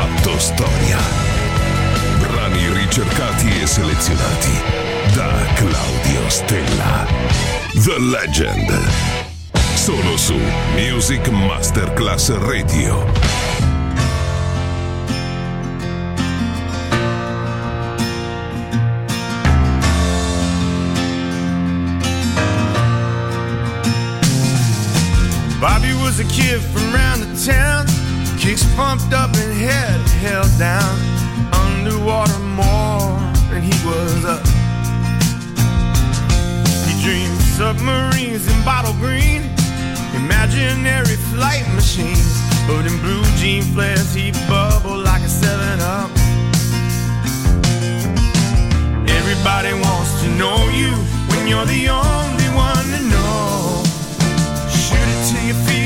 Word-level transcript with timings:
fatto 0.00 0.38
storia. 0.38 0.98
Brani 2.18 2.72
ricercati 2.72 3.60
e 3.60 3.66
selezionati 3.66 4.62
da 5.14 5.30
Claudio 5.54 6.28
Stella. 6.28 7.06
The 7.84 7.98
Legend. 7.98 8.88
Solo 9.74 10.16
su 10.16 10.38
Music 10.74 11.28
Masterclass 11.28 12.30
Radio. 12.30 13.04
Bobby 25.60 25.92
was 26.02 26.20
a 26.20 26.24
kid 26.24 26.60
from 26.72 26.90
round 26.94 27.22
the 27.22 27.52
town, 27.52 27.86
kicks 28.38 28.64
pumped 28.74 29.12
up 29.12 29.34
and 29.36 29.49
head 29.60 30.00
held 30.24 30.50
down. 30.58 30.96
Underwater 31.52 32.38
more 32.56 33.12
than 33.50 33.62
he 33.62 33.76
was 33.84 34.24
up. 34.24 34.44
He 36.88 36.94
dreamed 37.04 37.40
submarines 37.58 38.48
in 38.48 38.56
bottle 38.64 38.94
green, 38.94 39.42
imaginary 40.16 41.16
flight 41.32 41.66
machines. 41.74 42.40
But 42.66 42.86
in 42.86 42.96
blue 43.04 43.24
jean 43.36 43.62
flares, 43.74 44.14
he 44.14 44.32
bubbled 44.48 45.04
like 45.04 45.22
a 45.22 45.28
7 45.28 45.80
Up. 45.80 46.10
Everybody 49.18 49.72
wants 49.86 50.12
to 50.22 50.28
know 50.40 50.58
you 50.80 50.92
when 51.30 51.46
you're 51.46 51.68
the 51.76 51.88
only 51.88 52.48
one 52.56 52.86
to 52.94 53.00
know. 53.12 53.82
Shoot 54.72 55.08
it 55.12 55.20
till 55.28 55.44
you 55.48 55.54
feel 55.66 55.79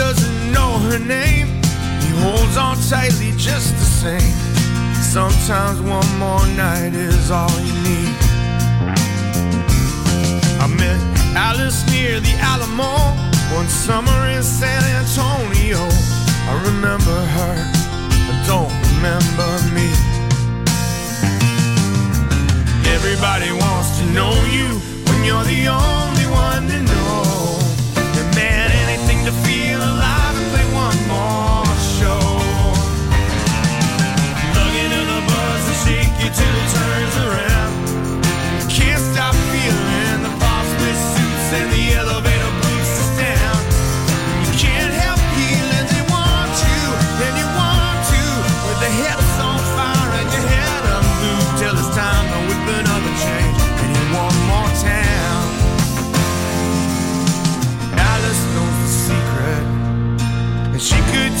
doesn't 0.00 0.52
know 0.52 0.70
her 0.88 0.98
name. 0.98 1.46
He 2.00 2.10
holds 2.24 2.56
on 2.56 2.74
tightly 2.88 3.32
just 3.36 3.70
the 3.82 3.88
same. 4.04 4.34
Sometimes 5.16 5.78
one 5.82 6.10
more 6.18 6.46
night 6.56 6.94
is 6.94 7.30
all 7.30 7.56
you 7.68 7.76
need. 7.88 8.16
I 10.64 10.66
met 10.82 11.00
Alice 11.36 11.80
near 11.92 12.18
the 12.18 12.34
Alamo 12.52 12.96
one 13.54 13.68
summer 13.68 14.20
in 14.36 14.42
San 14.42 14.82
Antonio. 15.00 15.82
I 16.50 16.54
remember 16.70 17.18
her, 17.36 17.56
I 18.32 18.34
don't 18.50 18.72
remember 18.88 19.50
me. 19.76 19.88
Everybody 22.96 23.52
wants 23.52 23.98
to 23.98 24.04
know 24.16 24.32
you 24.56 24.68
when 25.08 25.18
you're 25.28 25.48
the 25.54 25.62
only 25.68 26.26
one 26.48 26.62
to 26.72 26.78
know. 26.90 27.20
And 28.18 28.28
man, 28.34 28.70
anything 28.84 29.26
to 29.26 29.32
feel 29.44 29.69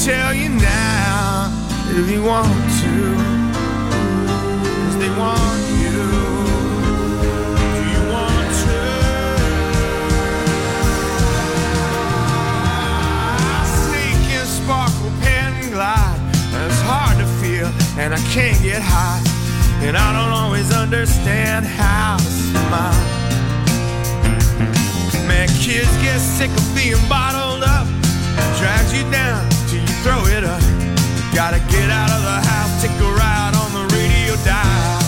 tell 0.04 0.32
you 0.32 0.48
now 0.48 1.52
if 1.90 2.10
you 2.10 2.22
want 2.22 2.48
to. 2.80 3.29
And 14.40 14.48
sparkle, 14.48 15.10
pen 15.20 15.70
glide 15.70 16.18
It's 16.52 16.80
hard 16.82 17.18
to 17.18 17.26
feel 17.40 17.68
and 18.00 18.14
I 18.14 18.18
can't 18.32 18.60
get 18.62 18.80
high. 18.82 19.20
And 19.84 19.96
I 19.96 20.12
don't 20.12 20.32
always 20.32 20.72
understand 20.72 21.66
how 21.66 22.16
to 22.16 22.24
smile. 22.24 23.04
Man, 25.28 25.48
kids 25.48 25.90
get 26.02 26.18
sick 26.18 26.50
of 26.50 26.66
being 26.74 27.00
bottled 27.08 27.62
up. 27.62 27.86
Drags 28.58 28.92
you 28.96 29.04
down 29.10 29.48
till 29.68 29.80
you 29.80 29.94
throw 30.04 30.24
it 30.36 30.44
up. 30.44 30.62
Gotta 31.34 31.60
get 31.70 31.90
out 31.90 32.10
of 32.10 32.22
the 32.22 32.38
house, 32.48 32.82
take 32.82 32.96
a 33.00 33.10
ride 33.12 33.54
on 33.54 33.70
the 33.72 33.94
radio 33.94 34.34
dial. 34.44 34.99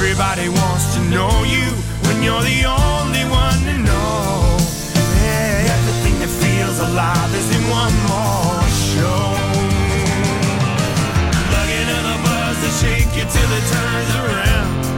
Everybody 0.00 0.48
wants 0.48 0.94
to 0.94 1.00
know 1.10 1.42
you 1.42 1.66
when 2.06 2.22
you're 2.22 2.40
the 2.40 2.62
only 2.70 3.24
one 3.26 3.58
to 3.66 3.78
know. 3.82 4.56
Yeah, 4.94 5.74
everything 5.74 6.20
that 6.20 6.30
feels 6.38 6.78
alive 6.78 7.34
is 7.34 7.50
in 7.50 7.62
one 7.66 7.92
more 8.06 8.62
show. 8.94 9.34
Plug 11.50 11.70
into 11.80 11.98
the 12.06 12.16
buzz 12.22 12.58
and 12.62 12.74
shake 12.78 13.10
it 13.18 13.26
till 13.26 13.50
it 13.58 13.64
turns 13.74 14.14
around. 14.22 14.97